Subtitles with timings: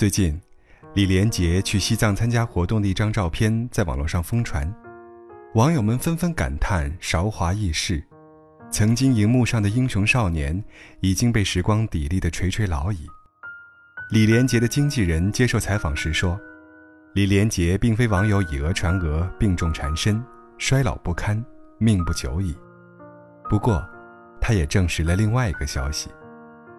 [0.00, 0.40] 最近，
[0.94, 4.66] 李连杰去西藏参加活动的一张照片在网络上疯传，
[5.52, 8.02] 网友们纷纷感叹韶华易逝，
[8.70, 10.64] 曾经荧幕上的英雄少年
[11.00, 13.06] 已经被时光砥砺的垂垂老矣。
[14.10, 16.40] 李连杰的经纪人接受采访时说
[17.12, 20.24] ：“李连杰并非网友以讹传讹、病重缠身、
[20.56, 21.44] 衰老不堪、
[21.76, 22.56] 命不久矣。”
[23.50, 23.86] 不过，
[24.40, 26.08] 他也证实了另外一个消息：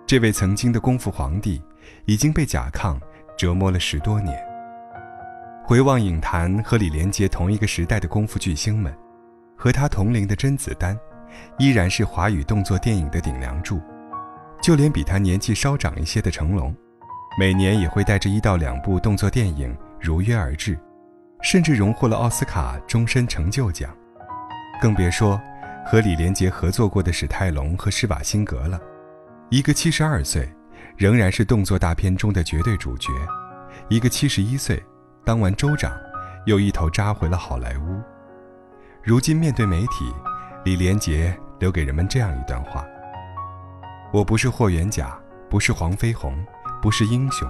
[0.07, 1.61] 这位曾经的功夫皇帝
[2.06, 3.00] 已经被甲亢。
[3.41, 4.39] 折磨了十多年。
[5.63, 8.95] 回望影坛和李连杰同一个时代的功夫巨星们，
[9.57, 10.95] 和他同龄的甄子丹，
[11.57, 13.82] 依然是华语动作电影的顶梁柱。
[14.61, 16.71] 就连比他年纪稍长一些的成龙，
[17.35, 20.77] 每年也会带着一到两部动作电影如约而至，
[21.41, 23.89] 甚至荣获了奥斯卡终身成就奖。
[24.79, 25.41] 更别说
[25.83, 28.79] 和李连杰合作过的史泰龙和施瓦辛格了，
[29.49, 30.47] 一个七十二岁。
[31.01, 33.11] 仍然是动作大片中的绝对主角，
[33.89, 34.80] 一个七十一岁，
[35.25, 35.91] 当完州长，
[36.45, 37.99] 又一头扎回了好莱坞。
[39.02, 40.13] 如今面对媒体，
[40.63, 42.85] 李连杰留给人们这样一段话
[44.13, 46.38] ：“我不是霍元甲，不是黄飞鸿，
[46.83, 47.49] 不是英雄，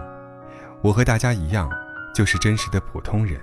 [0.82, 1.70] 我和大家一样，
[2.16, 3.38] 就是真实的普通人，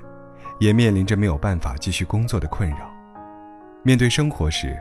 [0.59, 2.91] 也面临着没有办法继续工作的困扰。
[3.83, 4.75] 面对生活时，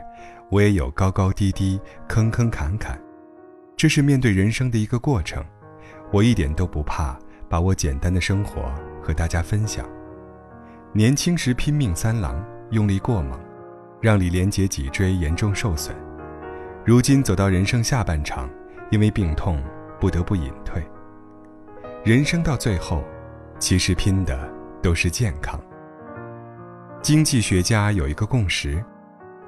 [0.50, 2.98] 我也有高高低低，坑坑坎坎。”
[3.78, 5.42] 这是面对人生的一个过程，
[6.12, 7.16] 我一点都不怕
[7.48, 9.88] 把我简单的生活和大家分享。
[10.92, 13.38] 年轻时拼命三郎，用力过猛，
[14.00, 15.94] 让李连杰脊椎严重受损。
[16.84, 18.50] 如今走到人生下半场，
[18.90, 19.62] 因为病痛
[20.00, 20.82] 不得不隐退。
[22.04, 23.04] 人生到最后，
[23.60, 25.60] 其实拼的都是健康。
[27.00, 28.84] 经济学家有一个共识：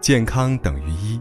[0.00, 1.20] 健康等于一，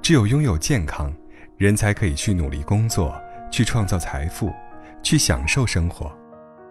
[0.00, 1.12] 只有拥有健康。
[1.60, 3.14] 人才可以去努力工作，
[3.50, 4.50] 去创造财富，
[5.02, 6.10] 去享受生活，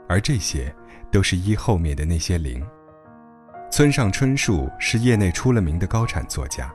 [0.08, 0.74] 而这些
[1.12, 2.66] 都是一后面的那些零。
[3.70, 6.74] 村上春树是业内出了名的高产作家，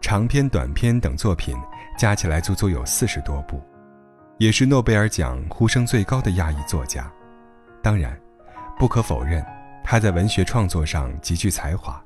[0.00, 1.56] 长篇、短篇等作品
[1.96, 3.62] 加起来足足有四十多部，
[4.38, 7.08] 也是诺贝尔奖呼声最高的亚裔作家。
[7.80, 8.20] 当然，
[8.76, 9.46] 不可否认
[9.84, 12.02] 他在文学创作上极具才华，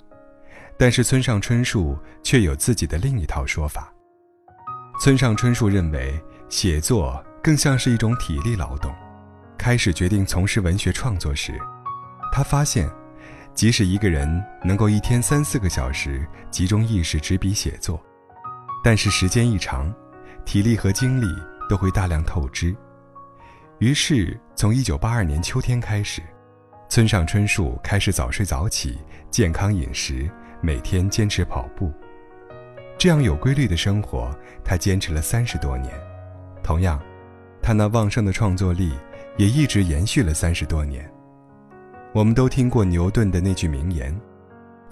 [0.77, 3.91] 但是村上春树却有自己的另一套说法。
[5.01, 8.95] 村上春树认为，写作更像是一种体力劳动。
[9.57, 11.59] 开始决定从事文学创作时，
[12.31, 12.87] 他发现，
[13.55, 14.29] 即使一个人
[14.63, 17.99] 能够一天三四个小时集中意识执笔写作，
[18.85, 19.91] 但是时间一长，
[20.45, 21.35] 体力和精力
[21.67, 22.77] 都会大量透支。
[23.79, 26.21] 于是，从1982年秋天开始，
[26.91, 28.99] 村上春树开始早睡早起，
[29.31, 30.31] 健康饮食，
[30.61, 31.91] 每天坚持跑步。
[33.01, 34.31] 这样有规律的生活，
[34.63, 35.91] 他坚持了三十多年。
[36.63, 37.01] 同样，
[37.63, 38.93] 他那旺盛的创作力
[39.39, 41.11] 也一直延续了三十多年。
[42.13, 44.15] 我们都听过牛顿的那句名言：“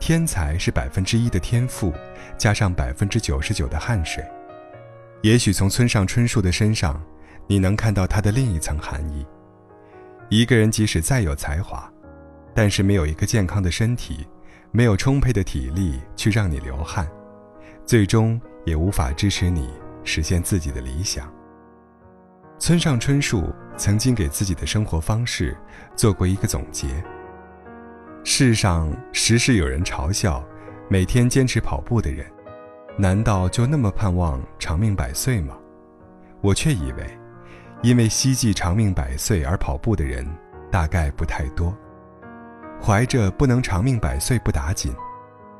[0.00, 1.92] 天才是百分之一的天赋，
[2.38, 4.24] 加上百分之九十九的汗水。”
[5.20, 6.98] 也许从村上春树的身上，
[7.46, 9.26] 你能看到他的另一层含义：
[10.30, 11.86] 一个人即使再有才华，
[12.54, 14.26] 但是没有一个健康的身体，
[14.70, 17.06] 没有充沛的体力去让你流汗。
[17.88, 19.72] 最终也无法支持你
[20.04, 21.32] 实现自己的理想。
[22.58, 25.56] 村上春树曾经给自己的生活方式
[25.96, 26.86] 做过一个总结：
[28.24, 30.44] 世上时时有人嘲笑
[30.90, 32.26] 每天坚持跑步的人，
[32.98, 35.56] 难道就那么盼望长命百岁吗？
[36.42, 37.18] 我却以为，
[37.80, 40.28] 因为希冀长命百岁而跑步的人
[40.70, 41.74] 大概不太多。
[42.82, 44.94] 怀着不能长命百岁不打紧。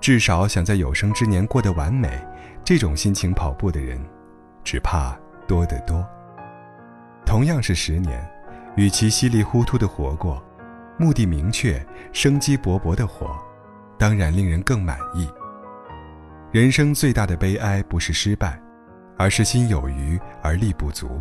[0.00, 2.10] 至少想在有生之年过得完美，
[2.64, 4.00] 这种心情跑步的人，
[4.62, 6.06] 只怕多得多。
[7.26, 8.26] 同样是十年，
[8.76, 10.42] 与其稀里糊涂的活过，
[10.98, 13.36] 目的明确、生机勃勃的活，
[13.98, 15.28] 当然令人更满意。
[16.52, 18.58] 人生最大的悲哀不是失败，
[19.18, 21.20] 而是心有余而力不足。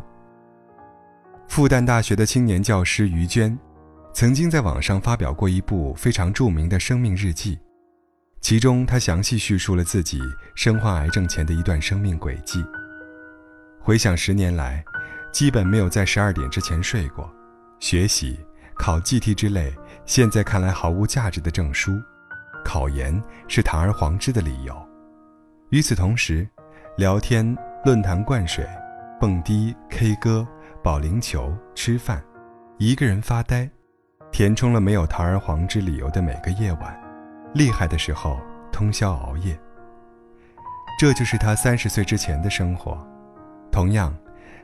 [1.47, 3.57] 复旦大学的青年教师于娟，
[4.13, 7.59] 曾经在网上发表过一部非常著名的生命日记。
[8.39, 10.21] 其中，他详细叙述了自己
[10.55, 12.65] 身患癌症前的一段生命轨迹。
[13.79, 14.83] 回想十年来，
[15.33, 17.29] 基本没有在十二点之前睡过，
[17.79, 18.39] 学习、
[18.75, 19.73] 考 GT 之类，
[20.05, 22.01] 现在看来毫无价值的证书，
[22.63, 24.89] 考研是堂而皇之的理由。
[25.69, 26.47] 与此同时，
[26.97, 28.65] 聊天、论坛灌水、
[29.19, 30.47] 蹦迪、K 歌、
[30.81, 32.23] 保龄球、吃饭，
[32.77, 33.69] 一个人发呆，
[34.31, 37.06] 填充了没有堂而皇之理由的每个夜晚。
[37.53, 38.39] 厉害的时候，
[38.71, 39.57] 通宵熬夜。
[40.99, 42.97] 这就是他三十岁之前的生活，
[43.71, 44.15] 同样，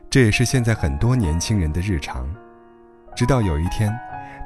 [0.09, 2.27] 这也是现在很多年轻人的日常。
[3.15, 3.93] 直到有一天，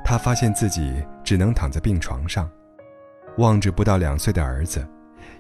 [0.04, 2.50] 她发现自己只能躺在病床上，
[3.38, 4.86] 望着不到两岁的儿子，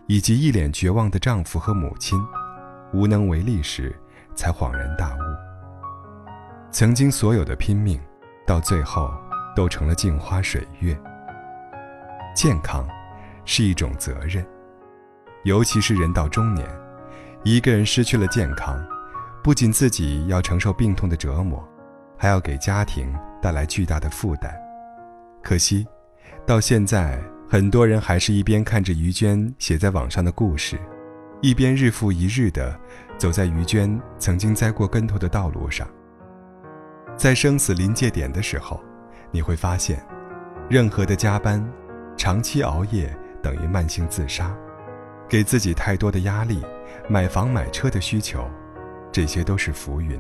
[0.06, 2.18] 以及一脸绝望的丈夫和母亲，
[2.94, 3.94] 无能为力时，
[4.34, 5.20] 才恍然大悟：
[6.72, 8.00] 曾经所有的拼命，
[8.46, 9.14] 到最后
[9.54, 10.98] 都成了镜花水月。
[12.38, 12.88] 健康，
[13.46, 14.46] 是一种责任，
[15.44, 16.70] 尤其是人到中年，
[17.44, 18.80] 一个人失去了健康，
[19.44, 21.68] 不仅自己要承受病痛的折磨。
[22.16, 23.12] 还要给家庭
[23.42, 24.52] 带来巨大的负担，
[25.42, 25.88] 可惜，
[26.46, 27.20] 到现在，
[27.50, 30.80] 很多人还是一边看着于娟写在网上的故事，
[31.42, 32.80] 一边日复一日地
[33.18, 35.88] 走在于娟曾经栽过跟头的道路上。
[37.16, 38.80] 在生死临界点的时候，
[39.32, 40.00] 你会发现，
[40.70, 41.68] 任何的加班、
[42.18, 44.54] 长期熬夜等于慢性自杀，
[45.30, 46.62] 给自己太多的压力、
[47.08, 48.50] 买房买车的需求，
[49.12, 50.20] 这些都是浮云。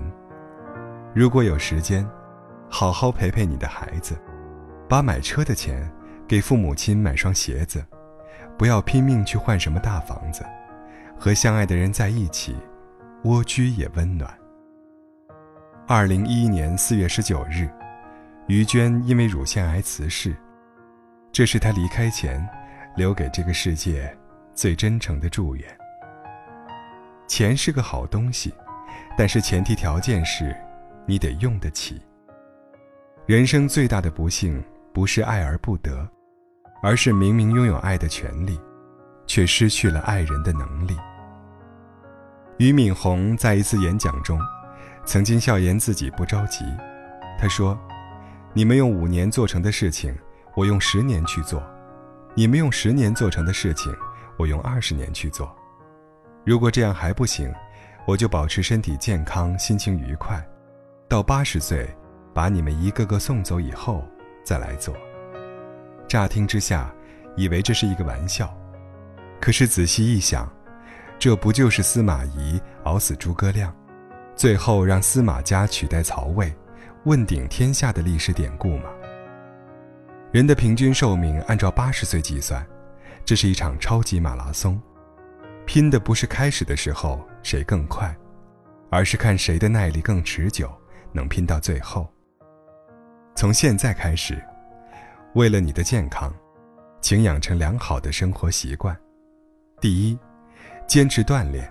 [1.14, 2.08] 如果有时间，
[2.70, 4.16] 好好陪陪你的孩子，
[4.88, 5.92] 把买车的钱
[6.28, 7.84] 给父母亲买双鞋子，
[8.58, 10.46] 不要拼命去换什么大房子，
[11.18, 12.56] 和相爱的人在一起，
[13.24, 14.32] 蜗居也温暖。
[15.88, 17.68] 二零一一年四月十九日，
[18.48, 20.36] 于娟因为乳腺癌辞世，
[21.38, 22.44] 这是他离开前
[22.96, 24.12] 留给这个世界
[24.56, 25.78] 最真诚的祝愿。
[27.28, 28.52] 钱是个好东西，
[29.16, 30.58] 但是前提条件是。
[31.06, 32.02] 你得用得起。
[33.28, 34.62] 人生最大的不幸，
[34.92, 36.10] 不是爱而不得，
[36.82, 38.60] 而是明明拥有爱的权利，
[39.28, 40.98] 却失去了爱人的能力。
[42.58, 44.42] 俞敏洪在一次演讲中，
[45.06, 46.66] 曾经笑言自己不着急。
[47.38, 47.80] 他说
[48.54, 50.14] ：“你们用五年做成的事情，
[50.58, 51.62] 我用十年去做；
[52.34, 53.96] 你们用十年做成的事情，
[54.40, 55.56] 我用二十年去做。
[56.44, 57.54] 如果这样还不行，
[58.08, 60.44] 我就保持身体健康，心情愉快。”
[61.08, 61.88] 到八十岁，
[62.34, 64.04] 把你们一个个送走以后，
[64.44, 64.96] 再来做。
[66.08, 66.92] 乍听之下，
[67.36, 68.52] 以为这是一个玩笑，
[69.40, 70.52] 可是仔细一想，
[71.20, 73.72] 这不就是司马懿熬死诸葛亮，
[74.36, 76.52] 最后让司马家取代曹魏，
[77.04, 78.90] 问鼎天下的历史典故吗？
[80.38, 82.64] 人的平均寿命按照八十岁计算，
[83.26, 84.80] 这是一场超级马拉松，
[85.66, 88.16] 拼的不是开始的时候谁更快，
[88.92, 90.72] 而是看谁的耐力更持久。
[91.12, 92.08] 能拼到最后。
[93.36, 94.40] 从现在开始，
[95.34, 96.32] 为了你的健康，
[97.02, 98.96] 请养成良好的生活习惯。
[99.82, 100.20] 第一，
[100.86, 101.68] 坚持锻炼。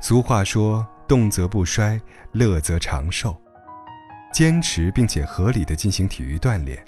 [0.00, 2.00] 俗话说：“动则不衰，
[2.32, 3.36] 乐则长寿。”
[4.32, 6.82] 坚持并且合理的进行体育锻炼，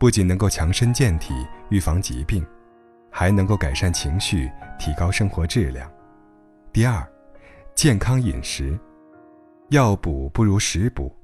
[0.00, 1.34] 不仅能够强身健体、
[1.68, 2.42] 预防疾病，
[3.12, 5.92] 还能够改善情绪、提高生活质量。
[6.72, 7.06] 第二，
[7.74, 8.80] 健康饮食。
[9.68, 11.14] 药补不如食补。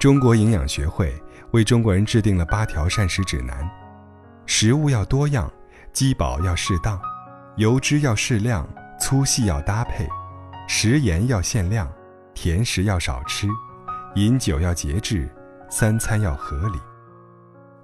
[0.00, 1.14] 中国营养学会
[1.52, 3.70] 为中国人制定了八条膳食指南：
[4.46, 5.48] 食物要多样，
[5.92, 7.00] 饥饱要适当，
[7.54, 8.68] 油脂要适量，
[8.98, 10.08] 粗细要搭配，
[10.66, 11.88] 食盐要限量，
[12.34, 13.46] 甜食要少吃，
[14.16, 15.32] 饮酒要节制，
[15.70, 16.80] 三餐要合理。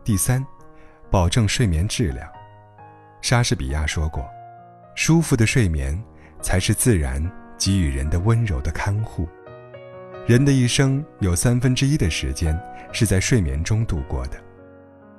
[0.08, 0.42] 第三，
[1.10, 2.26] 保证睡眠质量。
[3.20, 4.26] 莎士比亚说过
[4.96, 6.02] ：“舒服的睡眠
[6.40, 7.22] 才是自然
[7.58, 9.28] 给予人的温柔的看护。”
[10.26, 12.58] 人的一生有三分之一的时间
[12.90, 14.42] 是在睡眠中度过的，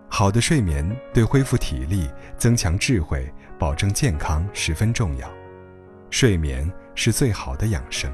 [0.07, 5.31] 好的睡眠对恢复体力、增强智慧、保证健康十分重要。
[6.09, 8.11] 睡眠是最好的养生。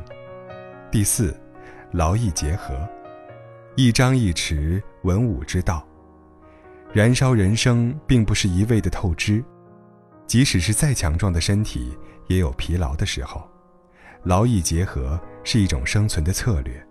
[0.92, 1.34] 第四，
[1.94, 2.86] 劳逸结合，
[3.78, 5.88] 一张一弛，文武之道。
[6.96, 9.44] 燃烧人生并不是一味的透支，
[10.28, 11.94] 即使是再强壮的身体，
[12.28, 13.46] 也有疲劳的时候。
[14.24, 16.82] 劳逸结合是一种生存的策略，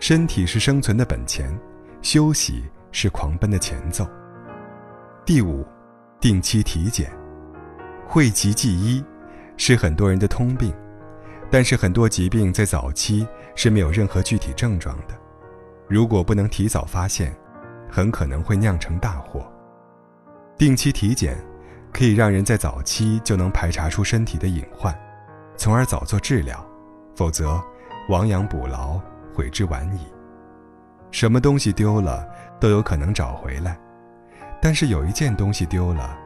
[0.00, 1.56] 身体是生存的本钱，
[2.02, 4.04] 休息是狂奔的前奏。
[5.24, 5.64] 第五，
[6.18, 7.08] 定期体检，
[8.08, 9.00] 讳疾忌医，
[9.56, 10.74] 是很多人的通病，
[11.52, 15.14] 但是很多疾病在早期是没有任何具体症状的，
[15.88, 17.32] 如果不能提早发现，
[17.94, 19.48] 很可能会酿成大祸。
[20.58, 21.38] 定期体检，
[21.92, 24.92] 可以让人在早期就能排查出身体的隐患。
[25.56, 26.66] 从而早做治疗，
[27.14, 27.62] 否则
[28.08, 29.00] 亡羊补牢，
[29.32, 30.00] 悔之晚矣。
[31.12, 33.78] 什么东西丢了都有可能找回来，
[34.60, 36.18] 但是有一件东西丢了，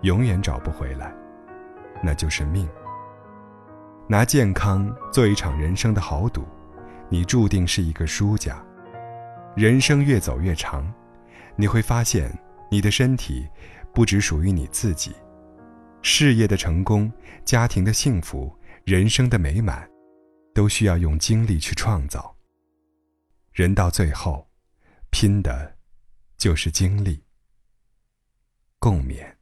[0.00, 1.12] 永远找不回来，
[2.02, 2.66] 那就是命。
[4.06, 6.46] 拿健康做一场人生的豪赌，
[7.10, 8.56] 你注定是一个输家。
[9.54, 10.90] 人生越走越长，
[11.60, 12.32] 你会发现
[12.70, 13.46] 你的身体
[13.92, 15.12] 不只属于你自己，
[16.00, 17.12] 事业的成功，
[17.44, 18.50] 家庭的幸福。
[18.84, 19.88] 人生的美满，
[20.54, 22.34] 都需要用精力去创造。
[23.52, 24.48] 人到最后，
[25.10, 25.76] 拼的，
[26.38, 27.22] 就是精力。
[28.78, 29.36] 共勉。